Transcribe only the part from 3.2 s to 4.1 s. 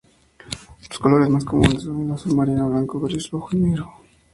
rojo y negro.